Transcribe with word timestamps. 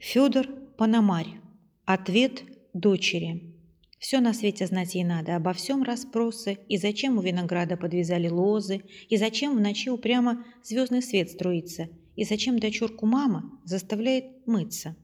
Федор 0.00 0.46
Пономарь. 0.76 1.40
Ответ 1.84 2.44
дочери. 2.72 3.52
Все 3.98 4.20
на 4.20 4.32
свете 4.32 4.64
знать 4.68 4.94
ей 4.94 5.02
надо, 5.02 5.34
обо 5.34 5.52
всем 5.52 5.82
расспросы, 5.82 6.58
и 6.68 6.76
зачем 6.76 7.18
у 7.18 7.20
винограда 7.20 7.76
подвязали 7.76 8.28
лозы, 8.28 8.84
и 9.08 9.16
зачем 9.16 9.56
в 9.56 9.60
ночи 9.60 9.90
упрямо 9.90 10.44
звездный 10.62 11.02
свет 11.02 11.30
струится, 11.30 11.88
и 12.14 12.22
зачем 12.22 12.60
дочурку 12.60 13.06
мама 13.06 13.50
заставляет 13.64 14.46
мыться. 14.46 14.94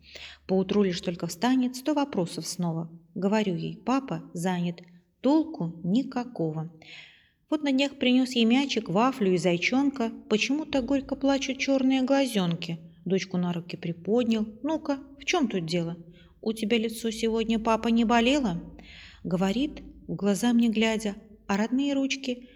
Поутру 0.47 0.85
лишь 0.85 1.01
только 1.01 1.27
встанет, 1.27 1.75
сто 1.75 1.93
вопросов 1.93 2.47
снова. 2.47 2.89
Говорю 3.17 3.57
ей, 3.57 3.77
папа 3.77 4.23
занят, 4.33 4.81
толку 5.21 5.81
никакого. 5.83 6.73
Вот 7.51 7.65
на 7.65 7.73
днях 7.73 7.99
принес 7.99 8.31
ей 8.37 8.45
мячик, 8.45 8.89
вафлю 8.89 9.33
и 9.33 9.39
зайчонка, 9.39 10.13
почему-то 10.29 10.83
горько 10.83 11.17
плачут 11.17 11.59
черные 11.59 12.03
глазенки– 12.03 12.79
Дочку 13.05 13.37
на 13.37 13.53
руки 13.53 13.77
приподнял. 13.77 14.47
«Ну-ка, 14.63 14.99
в 15.21 15.25
чем 15.25 15.49
тут 15.49 15.67
дело? 15.67 15.97
У 16.41 16.53
тебя 16.53 16.79
лицо 16.79 17.11
сегодня, 17.11 17.59
папа, 17.59 17.89
не 17.89 18.05
болело?» 18.05 18.63
Говорит, 19.23 19.83
в 20.07 20.15
глаза 20.15 20.53
мне 20.53 20.69
глядя, 20.69 21.15
а 21.47 21.57
родные 21.57 21.95
ручки 21.95 22.49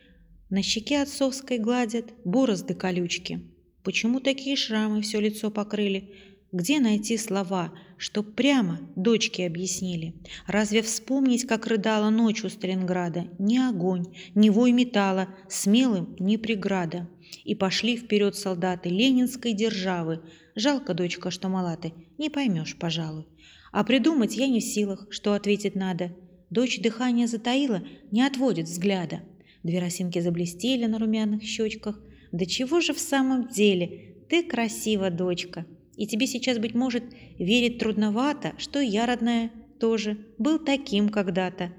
на 0.51 0.63
щеке 0.63 1.03
отцовской 1.03 1.59
гладят 1.59 2.13
борозды 2.25 2.75
колючки. 2.75 3.41
Почему 3.83 4.21
такие 4.21 4.57
шрамы 4.57 5.03
все 5.03 5.21
лицо 5.21 5.51
покрыли? 5.51 6.15
Где 6.51 6.81
найти 6.81 7.19
слова, 7.19 7.75
чтоб 7.99 8.35
прямо 8.35 8.81
дочке 8.97 9.47
объяснили? 9.47 10.15
Разве 10.47 10.81
вспомнить, 10.81 11.47
как 11.47 11.67
рыдала 11.67 12.09
ночь 12.09 12.43
у 12.43 12.49
Сталинграда? 12.49 13.27
Ни 13.39 13.59
огонь, 13.59 14.07
ни 14.35 14.49
вой 14.49 14.73
металла, 14.73 15.29
смелым 15.51 16.17
ни 16.19 16.37
преграда. 16.37 17.07
И 17.45 17.55
пошли 17.55 17.99
вперед 17.99 18.35
солдаты 18.35 18.89
ленинской 18.89 19.53
державы. 19.53 20.23
Жалко, 20.55 20.95
дочка, 20.95 21.31
что 21.31 21.51
мала 21.51 21.77
ты, 21.77 21.93
не 22.17 22.31
поймешь, 22.31 22.77
пожалуй. 22.79 23.27
А 23.71 23.85
придумать 23.85 24.35
я 24.35 24.49
не 24.49 24.61
в 24.61 24.65
силах, 24.65 25.07
что 25.11 25.35
ответить 25.35 25.75
надо. 25.75 26.17
Дочь 26.49 26.81
дыхание 26.81 27.27
затаила, 27.27 27.83
не 28.11 28.23
отводит 28.23 28.69
взгляда. 28.69 29.21
Две 29.63 29.81
росинки 29.81 30.19
заблестели 30.21 30.87
на 30.87 30.99
румяных 30.99 31.43
щечках. 31.43 32.01
Да 32.33 32.47
чего 32.47 32.81
же 32.81 32.95
в 32.95 32.99
самом 32.99 33.49
деле? 33.49 34.15
Ты 34.31 34.43
красива, 34.43 35.11
дочка. 35.11 35.67
И 35.99 36.07
тебе 36.07 36.29
сейчас, 36.29 36.59
быть 36.59 36.77
может, 36.77 37.03
верить 37.41 37.79
трудновато, 37.79 38.53
что 38.57 38.79
я, 38.79 39.05
родная, 39.05 39.51
тоже 39.81 40.17
был 40.39 40.61
таким 40.61 41.09
когда-то. 41.09 41.73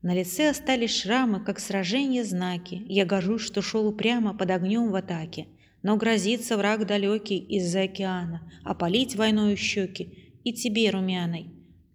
На 0.00 0.14
лице 0.14 0.48
остались 0.48 0.96
шрамы, 0.96 1.44
как 1.44 1.60
сражение 1.60 2.24
знаки. 2.24 2.82
Я 2.88 3.04
горжусь, 3.04 3.42
что 3.42 3.60
шел 3.60 3.86
упрямо 3.86 4.32
под 4.32 4.50
огнем 4.50 4.90
в 4.90 4.94
атаке. 4.94 5.46
Но 5.82 5.98
грозится 5.98 6.56
враг 6.56 6.86
далекий 6.86 7.36
из-за 7.36 7.82
океана, 7.82 8.50
опалить 8.64 9.14
войною 9.14 9.58
щеки 9.58 10.32
и 10.42 10.54
тебе, 10.54 10.88
румяной. 10.88 11.50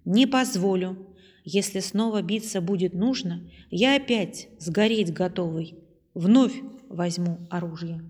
Не 0.06 0.28
позволю. 0.28 1.16
Если 1.44 1.80
снова 1.80 2.22
биться 2.22 2.62
будет 2.62 2.94
нужно, 2.94 3.42
я 3.72 3.96
опять 3.96 4.50
сгореть 4.60 5.12
готовый. 5.12 5.74
Вновь 6.14 6.54
возьму 6.90 7.40
оружие. 7.50 8.04